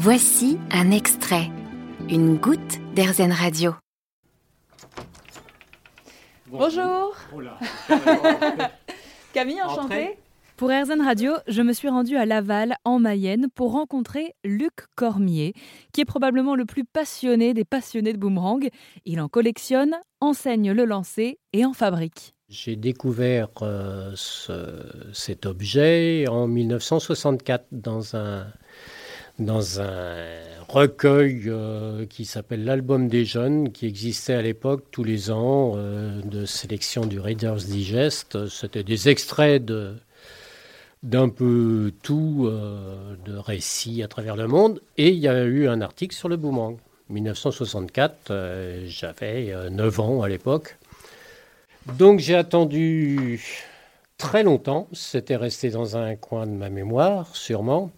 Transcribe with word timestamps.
Voici 0.00 0.58
un 0.70 0.92
extrait, 0.92 1.50
une 2.08 2.36
goutte 2.36 2.78
d'Airzen 2.94 3.32
Radio. 3.32 3.74
Bonjour. 6.46 7.16
Camille, 9.32 9.60
enchantée. 9.60 10.16
Pour 10.56 10.70
Airzen 10.70 11.00
Radio, 11.00 11.32
je 11.48 11.62
me 11.62 11.72
suis 11.72 11.88
rendue 11.88 12.16
à 12.16 12.26
Laval, 12.26 12.76
en 12.84 13.00
Mayenne, 13.00 13.48
pour 13.52 13.72
rencontrer 13.72 14.36
Luc 14.44 14.86
Cormier, 14.94 15.52
qui 15.92 16.02
est 16.02 16.04
probablement 16.04 16.54
le 16.54 16.64
plus 16.64 16.84
passionné 16.84 17.52
des 17.52 17.64
passionnés 17.64 18.12
de 18.12 18.18
boomerang. 18.18 18.68
Il 19.04 19.20
en 19.20 19.28
collectionne, 19.28 19.96
enseigne 20.20 20.70
le 20.70 20.84
lancer 20.84 21.40
et 21.52 21.64
en 21.64 21.72
fabrique. 21.72 22.36
J'ai 22.48 22.76
découvert 22.76 23.48
euh, 23.62 24.14
cet 25.12 25.44
objet 25.44 26.26
en 26.28 26.46
1964 26.46 27.66
dans 27.72 28.14
un, 28.14 28.46
dans 29.38 29.80
un 29.80 30.14
recueil 30.68 31.44
euh, 31.46 32.06
qui 32.06 32.24
s'appelle 32.24 32.64
l'album 32.64 33.08
des 33.08 33.24
jeunes, 33.24 33.72
qui 33.72 33.86
existait 33.86 34.34
à 34.34 34.42
l'époque 34.42 34.84
tous 34.90 35.04
les 35.04 35.30
ans 35.30 35.74
euh, 35.76 36.20
de 36.22 36.44
sélection 36.44 37.06
du 37.06 37.20
Reader's 37.20 37.66
Digest. 37.66 38.46
C'était 38.48 38.84
des 38.84 39.08
extraits 39.08 39.64
de 39.64 39.94
d'un 41.02 41.28
peu 41.28 41.92
tout 42.02 42.46
euh, 42.46 43.14
de 43.24 43.36
récits 43.36 44.02
à 44.02 44.08
travers 44.08 44.36
le 44.36 44.46
monde. 44.46 44.80
Et 44.96 45.10
il 45.10 45.18
y 45.18 45.28
a 45.28 45.44
eu 45.44 45.68
un 45.68 45.80
article 45.80 46.14
sur 46.14 46.28
le 46.28 46.36
boomerang. 46.36 46.76
1964, 47.10 48.30
euh, 48.30 48.84
j'avais 48.86 49.54
9 49.70 49.98
euh, 49.98 50.02
ans 50.02 50.22
à 50.22 50.28
l'époque. 50.28 50.76
Donc 51.96 52.20
j'ai 52.20 52.34
attendu 52.34 53.42
très 54.18 54.42
longtemps, 54.42 54.88
c'était 54.92 55.36
resté 55.36 55.70
dans 55.70 55.96
un 55.96 56.16
coin 56.16 56.46
de 56.46 56.52
ma 56.52 56.68
mémoire, 56.68 57.34
sûrement. 57.34 57.90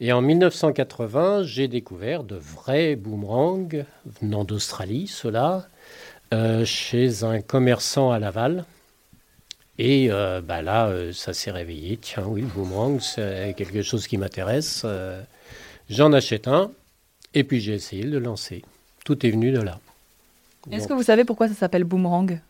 Et 0.00 0.12
en 0.12 0.20
1980, 0.20 1.44
j'ai 1.44 1.68
découvert 1.68 2.22
de 2.22 2.36
vrais 2.36 2.96
boomerangs 2.96 3.84
venant 4.20 4.44
d'Australie, 4.44 5.06
ceux-là, 5.06 5.66
chez 6.64 7.24
un 7.24 7.40
commerçant 7.40 8.10
à 8.10 8.18
Laval 8.18 8.66
et 9.78 10.08
euh, 10.10 10.40
bah 10.40 10.62
là, 10.62 10.86
euh, 10.86 11.12
ça 11.12 11.34
s'est 11.34 11.50
réveillé. 11.50 11.98
Tiens, 11.98 12.24
oui, 12.26 12.42
le 12.42 12.46
boomerang, 12.46 13.00
c'est 13.00 13.54
quelque 13.56 13.82
chose 13.82 14.06
qui 14.06 14.16
m'intéresse. 14.16 14.82
Euh, 14.84 15.22
j'en 15.90 16.12
achète 16.12 16.48
un. 16.48 16.70
Et 17.34 17.44
puis 17.44 17.60
j'ai 17.60 17.74
essayé 17.74 18.04
de 18.04 18.10
le 18.10 18.18
lancer. 18.18 18.62
Tout 19.04 19.26
est 19.26 19.30
venu 19.30 19.52
de 19.52 19.60
là. 19.60 19.78
Est-ce 20.70 20.88
que 20.88 20.94
vous 20.94 21.02
savez 21.02 21.24
pourquoi 21.24 21.48
ça 21.48 21.54
s'appelle 21.54 21.84
boomerang? 21.84 22.40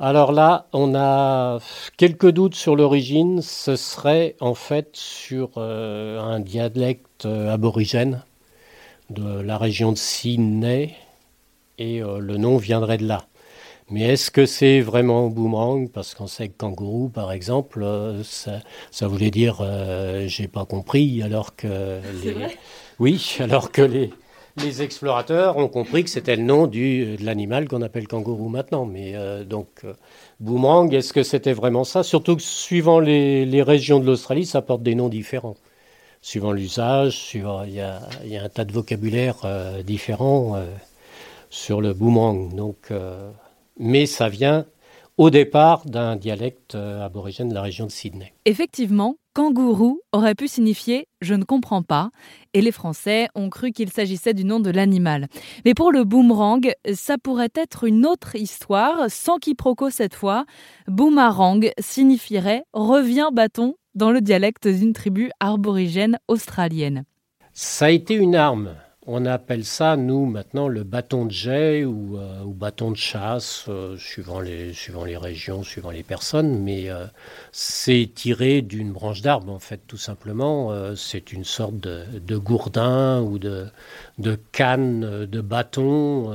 Alors 0.00 0.32
là, 0.32 0.66
on 0.72 0.94
a 0.94 1.58
quelques 1.96 2.30
doutes 2.30 2.54
sur 2.54 2.76
l'origine. 2.76 3.42
Ce 3.42 3.76
serait 3.76 4.36
en 4.40 4.54
fait 4.54 4.90
sur 4.94 5.58
un 5.58 6.40
dialecte 6.40 7.26
aborigène 7.26 8.22
de 9.10 9.40
la 9.40 9.58
région 9.58 9.92
de 9.92 9.98
Sydney 9.98 10.94
et 11.78 12.00
le 12.00 12.36
nom 12.36 12.56
viendrait 12.56 12.98
de 12.98 13.06
là. 13.06 13.24
Mais 13.90 14.02
est-ce 14.02 14.30
que 14.30 14.44
c'est 14.44 14.80
vraiment 14.80 15.28
boomerang? 15.28 15.88
Parce 15.88 16.14
qu'on 16.14 16.26
sait 16.26 16.48
que 16.48 16.58
kangourou, 16.58 17.08
par 17.08 17.32
exemple, 17.32 17.82
euh, 17.82 18.22
ça, 18.22 18.60
ça 18.90 19.08
voulait 19.08 19.30
dire 19.30 19.60
euh, 19.62 20.26
j'ai 20.26 20.46
pas 20.46 20.66
compris, 20.66 21.22
alors 21.22 21.56
que 21.56 22.00
les... 22.22 22.34
oui, 22.98 23.36
alors 23.40 23.72
que 23.72 23.80
les, 23.80 24.10
les 24.62 24.82
explorateurs 24.82 25.56
ont 25.56 25.68
compris 25.68 26.04
que 26.04 26.10
c'était 26.10 26.36
le 26.36 26.42
nom 26.42 26.66
du, 26.66 27.16
de 27.16 27.24
l'animal 27.24 27.68
qu'on 27.68 27.82
appelle 27.82 28.06
kangourou 28.06 28.48
maintenant. 28.48 28.84
Mais 28.84 29.14
euh, 29.14 29.44
donc 29.44 29.68
boomerang, 30.40 30.92
est-ce 30.92 31.12
que 31.12 31.22
c'était 31.22 31.52
vraiment 31.52 31.84
ça? 31.84 32.02
Surtout 32.02 32.36
que 32.36 32.42
suivant 32.42 33.00
les, 33.00 33.62
régions 33.62 34.00
de 34.00 34.06
l'Australie, 34.06 34.46
ça 34.46 34.62
porte 34.62 34.82
des 34.82 34.94
noms 34.94 35.08
différents. 35.08 35.56
Suivant 36.20 36.52
l'usage, 36.52 37.30
il 37.34 37.74
y 37.74 37.80
a, 37.80 38.00
un 38.44 38.48
tas 38.48 38.64
de 38.64 38.72
vocabulaire 38.72 39.36
différents 39.84 40.60
sur 41.48 41.80
le 41.80 41.94
boomerang. 41.94 42.54
Donc 42.54 42.90
mais 43.78 44.06
ça 44.06 44.28
vient 44.28 44.66
au 45.16 45.30
départ 45.30 45.84
d'un 45.86 46.16
dialecte 46.16 46.74
euh, 46.74 47.04
aborigène 47.04 47.48
de 47.48 47.54
la 47.54 47.62
région 47.62 47.86
de 47.86 47.90
Sydney. 47.90 48.32
Effectivement, 48.44 49.16
kangourou 49.38 50.00
aurait 50.10 50.34
pu 50.34 50.48
signifier 50.48 51.06
je 51.20 51.34
ne 51.34 51.44
comprends 51.44 51.84
pas, 51.84 52.10
et 52.54 52.60
les 52.60 52.72
Français 52.72 53.28
ont 53.36 53.50
cru 53.50 53.70
qu'il 53.70 53.88
s'agissait 53.88 54.34
du 54.34 54.44
nom 54.44 54.58
de 54.58 54.70
l'animal. 54.70 55.28
Mais 55.64 55.74
pour 55.74 55.92
le 55.92 56.02
boomerang, 56.02 56.72
ça 56.92 57.18
pourrait 57.18 57.52
être 57.54 57.84
une 57.84 58.04
autre 58.04 58.34
histoire, 58.34 59.08
sans 59.08 59.38
quiproquo 59.38 59.90
cette 59.90 60.16
fois. 60.16 60.44
Boomerang 60.88 61.70
signifierait 61.78 62.64
revient 62.72 63.28
bâton 63.32 63.76
dans 63.94 64.10
le 64.10 64.20
dialecte 64.20 64.66
d'une 64.66 64.92
tribu 64.92 65.30
aborigène 65.38 66.18
australienne. 66.26 67.04
Ça 67.52 67.86
a 67.86 67.90
été 67.90 68.14
une 68.14 68.34
arme 68.34 68.74
on 69.10 69.24
appelle 69.24 69.64
ça, 69.64 69.96
nous, 69.96 70.26
maintenant, 70.26 70.68
le 70.68 70.84
bâton 70.84 71.24
de 71.24 71.30
jet 71.30 71.82
ou, 71.82 72.18
euh, 72.18 72.44
bâton 72.44 72.90
de 72.90 72.96
chasse, 72.96 73.64
euh, 73.68 73.96
suivant, 73.96 74.38
les, 74.38 74.74
régions, 75.16 75.62
suivant 75.62 75.90
les 75.90 76.02
personnes, 76.02 76.62
mais 76.62 76.90
euh, 76.90 77.06
c'est 77.50 78.10
tiré 78.14 78.60
d'une 78.60 78.92
branche 78.92 79.22
d'arbre, 79.22 79.50
en 79.50 79.58
fait, 79.58 79.80
tout 79.86 79.96
simplement. 79.96 80.94
c'est 80.94 81.32
une 81.32 81.44
sorte 81.44 81.76
de, 81.78 82.36
gourdin 82.36 83.22
ou 83.22 83.38
de, 83.38 83.70
canne, 84.52 85.24
de 85.24 85.40
bâton 85.40 86.30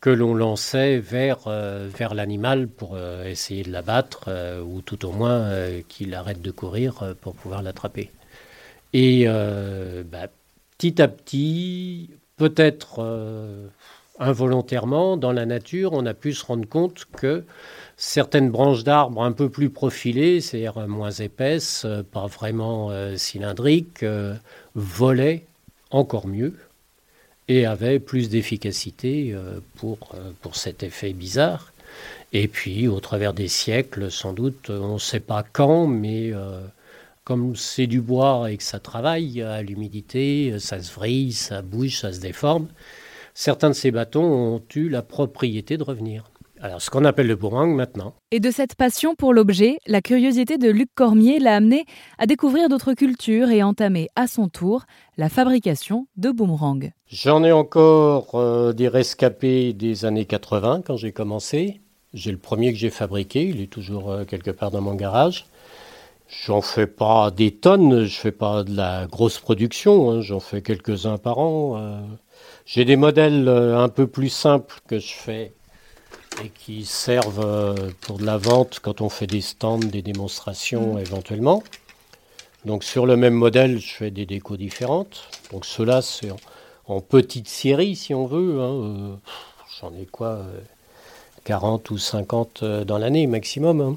que 0.00 0.10
l'on 0.10 0.34
lançait 0.34 0.98
vers, 0.98 1.48
vers 1.48 2.14
l'animal 2.14 2.66
pour 2.66 2.98
essayer 2.98 3.62
de 3.62 3.70
l'abattre, 3.70 4.30
ou 4.64 4.80
tout 4.80 5.04
au 5.04 5.12
moins 5.12 5.50
qu'il 5.88 6.14
arrête 6.14 6.40
de 6.40 6.50
courir 6.50 7.14
pour 7.20 7.34
pouvoir 7.34 7.62
l'attraper. 7.62 8.10
Et 8.94 9.26
bah, 9.26 10.28
petit 10.82 11.00
à 11.00 11.06
petit, 11.06 12.10
peut-être 12.36 12.96
euh, 12.98 13.68
involontairement, 14.18 15.16
dans 15.16 15.30
la 15.30 15.46
nature, 15.46 15.92
on 15.92 16.04
a 16.06 16.12
pu 16.12 16.32
se 16.32 16.44
rendre 16.44 16.68
compte 16.68 17.06
que 17.16 17.44
certaines 17.96 18.50
branches 18.50 18.82
d'arbres 18.82 19.22
un 19.22 19.30
peu 19.30 19.48
plus 19.48 19.70
profilées, 19.70 20.40
c'est-à-dire 20.40 20.88
moins 20.88 21.12
épaisses, 21.12 21.84
euh, 21.84 22.02
pas 22.02 22.26
vraiment 22.26 22.90
euh, 22.90 23.16
cylindriques, 23.16 24.04
volaient 24.74 25.44
encore 25.92 26.26
mieux 26.26 26.54
et 27.46 27.64
avaient 27.64 28.00
plus 28.00 28.28
d'efficacité 28.28 29.36
pour, 29.76 29.98
pour 30.40 30.56
cet 30.56 30.82
effet 30.82 31.12
bizarre. 31.12 31.72
Et 32.32 32.48
puis, 32.48 32.88
au 32.88 32.98
travers 32.98 33.34
des 33.34 33.48
siècles, 33.48 34.10
sans 34.10 34.32
doute, 34.32 34.70
on 34.70 34.94
ne 34.94 34.98
sait 34.98 35.20
pas 35.20 35.44
quand, 35.44 35.86
mais 35.86 36.32
comme 37.24 37.54
c'est 37.56 37.86
du 37.86 38.00
bois 38.00 38.50
et 38.50 38.56
que 38.56 38.62
ça 38.62 38.80
travaille 38.80 39.42
à 39.42 39.62
l'humidité, 39.62 40.58
ça 40.58 40.82
se 40.82 40.92
vrille, 40.92 41.32
ça 41.32 41.62
bouge, 41.62 42.00
ça 42.00 42.12
se 42.12 42.20
déforme, 42.20 42.68
certains 43.34 43.70
de 43.70 43.74
ces 43.74 43.90
bâtons 43.90 44.24
ont 44.24 44.62
eu 44.74 44.88
la 44.88 45.02
propriété 45.02 45.76
de 45.76 45.84
revenir. 45.84 46.24
Alors, 46.64 46.80
ce 46.80 46.90
qu'on 46.90 47.04
appelle 47.04 47.26
le 47.26 47.34
boomerang 47.34 47.74
maintenant. 47.74 48.14
Et 48.30 48.38
de 48.38 48.52
cette 48.52 48.76
passion 48.76 49.16
pour 49.16 49.34
l'objet, 49.34 49.78
la 49.88 50.00
curiosité 50.00 50.58
de 50.58 50.70
Luc 50.70 50.88
Cormier 50.94 51.40
l'a 51.40 51.56
amené 51.56 51.86
à 52.18 52.26
découvrir 52.26 52.68
d'autres 52.68 52.94
cultures 52.94 53.50
et 53.50 53.64
entamer 53.64 54.08
à 54.14 54.28
son 54.28 54.48
tour 54.48 54.84
la 55.16 55.28
fabrication 55.28 56.06
de 56.16 56.30
boomerangs. 56.30 56.92
J'en 57.08 57.42
ai 57.42 57.50
encore 57.50 58.36
euh, 58.36 58.72
des 58.72 58.86
rescapés 58.86 59.72
des 59.72 60.04
années 60.04 60.24
80 60.24 60.82
quand 60.86 60.96
j'ai 60.96 61.10
commencé. 61.10 61.80
J'ai 62.14 62.30
le 62.30 62.38
premier 62.38 62.72
que 62.72 62.78
j'ai 62.78 62.90
fabriqué, 62.90 63.42
il 63.42 63.60
est 63.60 63.66
toujours 63.66 64.12
euh, 64.12 64.24
quelque 64.24 64.52
part 64.52 64.70
dans 64.70 64.82
mon 64.82 64.94
garage. 64.94 65.46
J'en 66.40 66.62
fais 66.62 66.86
pas 66.86 67.30
des 67.30 67.52
tonnes, 67.52 68.04
je 68.04 68.18
fais 68.18 68.32
pas 68.32 68.64
de 68.64 68.74
la 68.74 69.06
grosse 69.06 69.38
production, 69.38 70.10
hein, 70.10 70.20
j'en 70.22 70.40
fais 70.40 70.62
quelques-uns 70.62 71.18
par 71.18 71.38
an. 71.38 71.76
Euh. 71.76 72.00
J'ai 72.64 72.86
des 72.86 72.96
modèles 72.96 73.46
euh, 73.48 73.78
un 73.78 73.90
peu 73.90 74.06
plus 74.06 74.30
simples 74.30 74.80
que 74.88 74.98
je 74.98 75.12
fais 75.12 75.52
et 76.42 76.48
qui 76.48 76.86
servent 76.86 77.44
euh, 77.44 77.90
pour 78.00 78.16
de 78.16 78.24
la 78.24 78.38
vente 78.38 78.80
quand 78.80 79.02
on 79.02 79.10
fait 79.10 79.26
des 79.26 79.42
stands, 79.42 79.78
des 79.78 80.00
démonstrations 80.00 80.94
mmh. 80.94 81.00
éventuellement. 81.00 81.62
Donc 82.64 82.82
sur 82.82 83.04
le 83.04 83.16
même 83.16 83.34
modèle, 83.34 83.78
je 83.78 83.92
fais 83.92 84.10
des 84.10 84.24
décos 84.24 84.56
différentes. 84.56 85.28
Donc 85.52 85.66
ceux-là, 85.66 86.00
c'est 86.00 86.30
en, 86.86 87.00
petite 87.02 87.48
série 87.48 87.94
si 87.94 88.14
on 88.14 88.26
veut. 88.26 88.60
Hein, 88.60 89.18
j'en 89.80 89.94
ai 89.94 90.06
quoi 90.06 90.40
40 91.44 91.90
ou 91.90 91.98
50 91.98 92.64
dans 92.64 92.98
l'année 92.98 93.26
maximum. 93.26 93.80
Hein. 93.82 93.96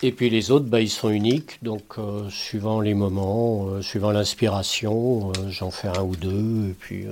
Et 0.00 0.12
puis 0.12 0.30
les 0.30 0.52
autres, 0.52 0.66
bah, 0.66 0.80
ils 0.80 0.90
sont 0.90 1.10
uniques, 1.10 1.58
donc 1.62 1.98
euh, 1.98 2.30
suivant 2.30 2.80
les 2.80 2.94
moments, 2.94 3.66
euh, 3.66 3.82
suivant 3.82 4.12
l'inspiration, 4.12 5.30
euh, 5.30 5.48
j'en 5.50 5.72
fais 5.72 5.88
un 5.88 6.02
ou 6.02 6.14
deux. 6.14 6.68
Et 6.70 6.74
puis 6.78 7.06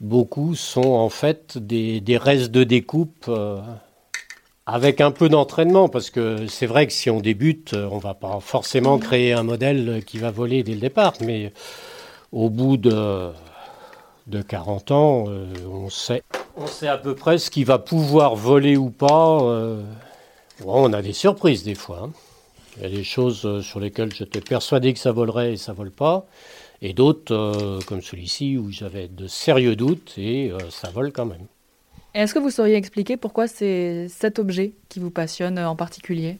beaucoup 0.00 0.54
sont 0.54 0.92
en 0.92 1.08
fait 1.08 1.58
des, 1.58 2.00
des 2.00 2.16
restes 2.16 2.52
de 2.52 2.62
découpe 2.62 3.28
avec 4.64 5.00
un 5.00 5.10
peu 5.10 5.28
d'entraînement, 5.28 5.88
parce 5.88 6.10
que 6.10 6.46
c'est 6.46 6.66
vrai 6.66 6.86
que 6.86 6.92
si 6.92 7.10
on 7.10 7.20
débute, 7.20 7.74
on 7.74 7.98
va 7.98 8.14
pas 8.14 8.38
forcément 8.40 8.98
créer 8.98 9.32
un 9.32 9.42
modèle 9.42 10.04
qui 10.06 10.18
va 10.18 10.30
voler 10.30 10.62
dès 10.62 10.74
le 10.74 10.80
départ, 10.80 11.14
mais 11.20 11.52
au 12.30 12.48
bout 12.48 12.76
de, 12.76 13.30
de 14.28 14.42
40 14.42 14.92
ans, 14.92 15.24
on, 15.68 15.90
sait, 15.90 16.22
on 16.56 16.68
sait 16.68 16.86
à 16.86 16.98
peu 16.98 17.16
près 17.16 17.38
ce 17.38 17.50
qui 17.50 17.64
va 17.64 17.80
pouvoir 17.80 18.36
voler 18.36 18.76
ou 18.76 18.90
pas 18.90 19.40
on 20.66 20.92
a 20.92 21.02
des 21.02 21.12
surprises 21.12 21.62
des 21.62 21.74
fois. 21.74 22.02
Hein. 22.04 22.10
Il 22.76 22.82
y 22.82 22.86
a 22.86 22.88
des 22.88 23.04
choses 23.04 23.44
euh, 23.44 23.62
sur 23.62 23.80
lesquelles 23.80 24.12
j'étais 24.14 24.40
persuadé 24.40 24.92
que 24.92 24.98
ça 24.98 25.12
volerait 25.12 25.54
et 25.54 25.56
ça 25.56 25.72
vole 25.72 25.90
pas. 25.90 26.26
Et 26.82 26.94
d'autres, 26.94 27.78
comme 27.86 28.00
celui-ci, 28.00 28.56
où 28.56 28.70
j'avais 28.70 29.06
de 29.06 29.26
sérieux 29.26 29.76
doutes 29.76 30.14
et 30.16 30.50
ça 30.70 30.88
vole 30.88 31.12
quand 31.12 31.26
même. 31.26 31.44
Est-ce 32.14 32.32
que 32.32 32.38
vous 32.38 32.50
sauriez 32.50 32.76
expliquer 32.76 33.18
pourquoi 33.18 33.46
c'est 33.46 34.08
cet 34.08 34.38
objet 34.38 34.72
qui 34.88 34.98
vous 34.98 35.10
passionne 35.10 35.58
en 35.58 35.76
particulier? 35.76 36.38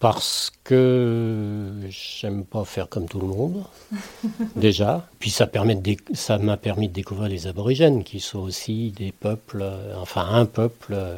Parce 0.00 0.52
que 0.62 1.72
j'aime 1.88 2.44
pas 2.44 2.64
faire 2.64 2.88
comme 2.88 3.08
tout 3.08 3.18
le 3.18 3.26
monde, 3.26 3.64
déjà. 4.56 5.08
Puis 5.18 5.30
ça 5.30 5.48
permet 5.48 5.76
ça 6.14 6.38
m'a 6.38 6.56
permis 6.56 6.88
de 6.88 6.94
découvrir 6.94 7.28
les 7.28 7.48
aborigènes, 7.48 8.04
qui 8.04 8.20
sont 8.20 8.38
aussi 8.38 8.92
des 8.92 9.10
peuples, 9.10 9.62
euh, 9.62 9.96
enfin 9.96 10.26
un 10.30 10.46
peuple 10.46 10.94
euh, 10.94 11.16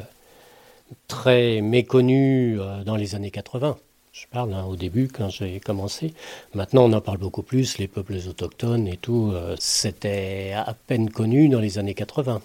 très 1.07 1.61
méconnu 1.61 2.59
euh, 2.59 2.83
dans 2.83 2.95
les 2.95 3.15
années 3.15 3.31
80. 3.31 3.77
Je 4.13 4.25
parle 4.29 4.53
hein, 4.53 4.65
au 4.65 4.75
début 4.75 5.07
quand 5.07 5.29
j'ai 5.29 5.59
commencé. 5.59 6.13
Maintenant, 6.53 6.85
on 6.85 6.93
en 6.93 7.01
parle 7.01 7.17
beaucoup 7.17 7.43
plus, 7.43 7.77
les 7.77 7.87
peuples 7.87 8.17
autochtones 8.27 8.87
et 8.87 8.97
tout. 8.97 9.33
C'était 9.57 10.51
à 10.53 10.73
peine 10.73 11.09
connu 11.09 11.47
dans 11.47 11.61
les 11.61 11.77
années 11.77 11.93
80. 11.93 12.41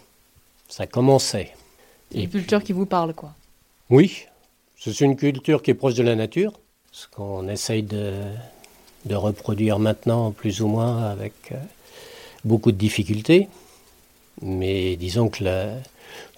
Ça 0.69 0.87
commençait. 0.87 1.53
C'est 2.13 2.23
une 2.23 2.31
culture 2.31 2.63
qui 2.63 2.73
vous 2.73 2.87
parle, 2.87 3.15
quoi. 3.15 3.35
Oui, 3.91 4.27
c'est 4.79 5.01
une 5.01 5.17
culture 5.17 5.63
qui 5.63 5.71
est 5.71 5.75
proche 5.75 5.95
de 5.95 6.03
la 6.03 6.15
nature, 6.15 6.53
ce 6.93 7.07
qu'on 7.09 7.49
essaye 7.49 7.83
de, 7.83 8.13
reproduire 9.11 9.79
maintenant 9.79 10.33
plus 10.33 10.61
ou 10.61 10.67
moins 10.69 11.05
avec 11.05 11.53
euh, 11.53 11.57
beaucoup 12.45 12.73
de 12.73 12.77
difficultés. 12.77 13.49
Mais 14.43 14.97
disons 14.97 15.29
que 15.29 15.45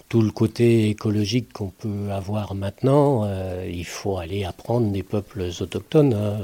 tout 0.09 0.21
le 0.21 0.31
côté 0.31 0.89
écologique 0.89 1.53
qu'on 1.53 1.69
peut 1.69 2.11
avoir 2.11 2.55
maintenant, 2.55 3.23
euh, 3.23 3.69
il 3.71 3.85
faut 3.85 4.17
aller 4.17 4.43
apprendre 4.43 4.91
des 4.91 5.03
peuples 5.03 5.49
autochtones, 5.61 6.13
hein, 6.13 6.39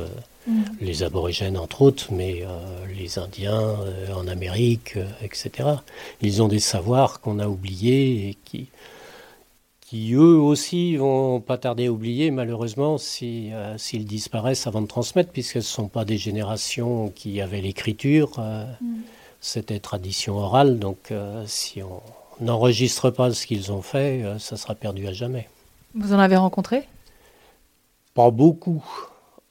mm. 0.47 0.63
les 0.81 1.03
aborigènes 1.03 1.57
entre 1.57 1.81
autres, 1.81 2.13
mais 2.13 2.44
euh, 2.44 2.47
les 2.97 3.19
Indiens 3.19 3.75
en 4.15 4.27
Amérique, 4.27 4.97
etc. 5.21 5.69
Ils 6.21 6.41
ont 6.41 6.47
des 6.47 6.59
savoirs 6.59 7.19
qu'on 7.19 7.39
a 7.39 7.47
oubliés 7.47 8.29
et 8.29 8.38
qui, 8.45 8.69
qui 9.85 10.13
eux 10.13 10.38
aussi 10.38 10.95
vont 10.95 11.39
pas 11.39 11.57
tarder 11.57 11.85
à 11.88 11.91
oublier 11.91 12.31
malheureusement 12.31 12.97
euh, 13.21 13.77
s'ils 13.77 14.06
disparaissent 14.06 14.65
avant 14.65 14.81
de 14.81 14.88
transmettre, 14.88 15.31
puisqu'elles 15.31 15.61
ne 15.61 15.65
sont 15.65 15.88
pas 15.88 16.06
des 16.06 16.18
générations 16.18 17.09
qui 17.15 17.39
avaient 17.39 17.61
l'écriture, 17.61 18.31
euh, 18.39 18.65
mm. 18.81 19.01
c'était 19.41 19.79
tradition 19.79 20.38
orale, 20.38 20.79
donc 20.79 21.11
euh, 21.11 21.44
si 21.45 21.83
on 21.83 22.01
n'enregistre 22.39 23.09
pas 23.09 23.31
ce 23.31 23.45
qu'ils 23.45 23.71
ont 23.71 23.81
fait, 23.81 24.23
ça 24.39 24.57
sera 24.57 24.75
perdu 24.75 25.07
à 25.07 25.13
jamais. 25.13 25.47
Vous 25.93 26.13
en 26.13 26.19
avez 26.19 26.35
rencontré? 26.35 26.87
Pas 28.13 28.31
beaucoup. 28.31 28.83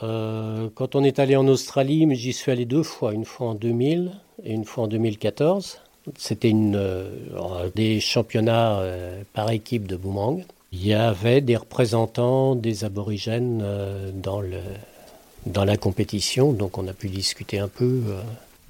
quand 0.01 0.95
on 0.95 1.05
est 1.05 1.19
allé 1.19 1.37
en 1.37 1.47
Australie, 1.49 2.07
j'y 2.15 2.33
suis 2.33 2.53
allé 2.53 2.65
deux 2.65 2.83
fois, 2.83 3.13
une 3.15 3.25
fois 3.25 3.49
en 3.49 3.55
2000 3.55 4.13
et 4.43 4.53
une 4.53 4.65
fois 4.65 4.85
en 4.85 4.89
2014. 4.89 5.79
C'était 6.19 6.51
une, 6.51 6.77
euh, 6.77 7.71
des 7.75 8.01
championnats 8.01 8.79
euh, 8.79 9.23
par 9.33 9.51
équipe 9.51 9.87
de 9.87 9.97
boomerang. 9.97 10.45
Il 10.73 10.87
y 10.87 10.93
avait 10.93 11.41
des 11.41 11.57
représentants 11.57 12.57
des 12.57 12.85
aborigènes 12.85 13.63
euh, 13.63 14.11
dans, 14.13 14.41
le, 14.41 14.61
dans 15.47 15.65
la 15.65 15.77
compétition, 15.77 16.53
donc 16.53 16.77
on 16.79 16.87
a 16.89 16.93
pu 16.93 17.09
discuter 17.09 17.59
un 17.59 17.69
peu. 17.69 18.03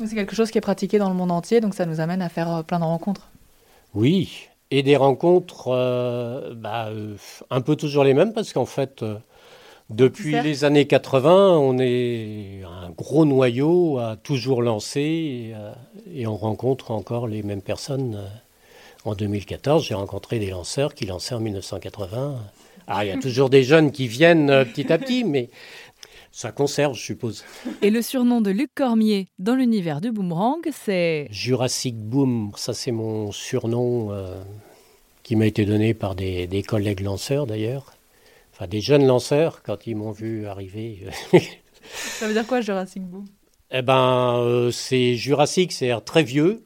C'est 0.04 0.14
quelque 0.14 0.36
chose 0.36 0.50
qui 0.50 0.58
est 0.58 0.60
pratiqué 0.60 0.98
dans 0.98 1.08
le 1.08 1.14
monde 1.14 1.32
entier, 1.32 1.60
donc 1.60 1.74
ça 1.74 1.86
nous 1.86 2.00
amène 2.00 2.22
à 2.22 2.28
faire 2.28 2.62
plein 2.64 2.78
de 2.78 2.84
rencontres. 2.84 3.28
Oui, 3.94 4.48
et 4.70 4.82
des 4.82 4.96
rencontres 4.96 5.70
bah, 6.56 6.90
un 7.50 7.60
peu 7.60 7.76
toujours 7.76 8.04
les 8.04 8.14
mêmes, 8.14 8.32
parce 8.32 8.52
qu'en 8.52 8.66
fait, 8.66 9.04
depuis 9.90 10.40
les 10.40 10.64
années 10.64 10.86
80, 10.86 11.58
on 11.58 11.78
est 11.78 12.62
un 12.64 12.90
gros 12.90 13.26
noyau 13.26 13.98
à 13.98 14.16
toujours 14.16 14.62
lancer 14.62 15.52
euh, 15.54 15.72
et, 16.12 16.26
on 16.26 16.36
rencontre 16.36 16.90
encore 16.90 17.28
les 17.28 17.42
mêmes 17.42 17.60
personnes. 17.60 18.16
Euh, 18.16 18.26
en 19.04 19.14
2014, 19.14 19.84
j'ai 19.84 19.94
rencontré 19.94 20.38
des 20.38 20.48
lanceurs 20.48 20.94
qui 20.94 21.04
lançaient 21.04 21.34
en 21.34 21.40
1980. 21.40 22.36
Ah, 22.86 23.04
il 23.04 23.08
y 23.08 23.10
a 23.12 23.18
toujours 23.18 23.50
des 23.50 23.62
jeunes 23.62 23.92
qui 23.92 24.08
viennent 24.08 24.48
euh, 24.48 24.64
petit 24.64 24.90
à 24.90 24.96
petit, 24.96 25.22
mais 25.22 25.50
ça 26.34 26.52
conserve, 26.52 26.94
je 26.94 27.02
suppose. 27.02 27.44
Et 27.82 27.90
le 27.90 28.02
surnom 28.02 28.40
de 28.40 28.50
Luc 28.50 28.70
Cormier 28.74 29.28
dans 29.38 29.54
l'univers 29.54 30.00
du 30.00 30.10
boomerang, 30.10 30.60
c'est 30.72 31.28
Jurassic 31.30 31.96
Boom. 31.96 32.52
Ça, 32.56 32.74
c'est 32.74 32.92
mon 32.92 33.32
surnom 33.32 34.10
qui 35.22 35.36
m'a 35.36 35.46
été 35.46 35.64
donné 35.64 35.94
par 35.94 36.14
des 36.14 36.64
collègues 36.66 37.00
lanceurs 37.00 37.46
d'ailleurs 37.46 37.94
enfin 38.54 38.68
des 38.68 38.80
jeunes 38.80 39.06
lanceurs, 39.06 39.62
quand 39.62 39.86
ils 39.86 39.96
m'ont 39.96 40.12
vu 40.12 40.46
arriver. 40.46 41.06
Ça 41.82 42.26
veut 42.26 42.32
dire 42.32 42.46
quoi 42.46 42.60
Jurassic 42.60 43.02
Boom? 43.02 43.24
Eh 43.70 43.82
ben, 43.82 44.36
euh, 44.38 44.70
c'est 44.70 45.16
Jurassic, 45.16 45.72
c'est-à-dire 45.72 46.04
très 46.04 46.22
vieux, 46.22 46.64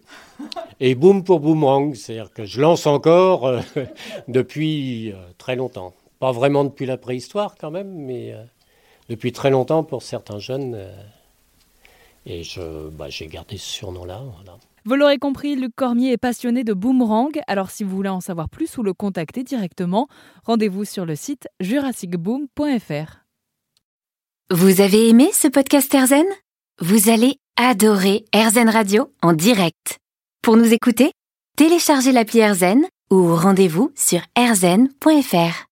et 0.78 0.94
Boom 0.94 1.24
pour 1.24 1.40
Boomerang, 1.40 1.94
c'est-à-dire 1.94 2.30
que 2.30 2.44
je 2.44 2.60
lance 2.60 2.86
encore 2.86 3.46
euh, 3.46 3.60
depuis 4.28 5.12
euh, 5.12 5.16
très 5.38 5.56
longtemps. 5.56 5.94
Pas 6.18 6.32
vraiment 6.32 6.64
depuis 6.64 6.84
la 6.84 6.98
préhistoire 6.98 7.54
quand 7.58 7.70
même, 7.70 7.90
mais 7.94 8.34
depuis 9.08 9.32
très 9.32 9.50
longtemps 9.50 9.82
pour 9.82 10.02
certains 10.02 10.38
jeunes. 10.38 10.78
et 12.26 12.42
je, 12.42 12.88
bah, 12.90 13.08
j'ai 13.08 13.26
gardé 13.26 13.56
ce 13.56 13.68
surnom-là. 13.70 14.22
Voilà. 14.36 14.58
Vous 14.84 14.94
l'aurez 14.94 15.18
compris, 15.18 15.54
Luc 15.54 15.74
Cormier 15.76 16.12
est 16.12 16.16
passionné 16.18 16.64
de 16.64 16.72
boomerang. 16.72 17.32
Alors 17.46 17.70
si 17.70 17.84
vous 17.84 17.94
voulez 17.94 18.08
en 18.08 18.20
savoir 18.22 18.48
plus 18.48 18.78
ou 18.78 18.82
le 18.82 18.94
contacter 18.94 19.44
directement, 19.44 20.08
rendez-vous 20.44 20.86
sur 20.86 21.04
le 21.04 21.14
site 21.14 21.46
jurassicboom.fr. 21.60 23.18
Vous 24.50 24.80
avez 24.80 25.10
aimé 25.10 25.28
ce 25.34 25.48
podcast 25.48 25.92
Erzen 25.92 26.24
Vous 26.80 27.10
allez 27.10 27.36
adorer 27.56 28.24
Erzen 28.32 28.70
Radio 28.70 29.12
en 29.20 29.34
direct. 29.34 29.98
Pour 30.42 30.56
nous 30.56 30.72
écouter, 30.72 31.12
téléchargez 31.56 32.12
l'appli 32.12 32.38
Erzen 32.38 32.86
ou 33.10 33.34
rendez-vous 33.34 33.92
sur 33.94 34.20
erzen.fr. 34.36 35.66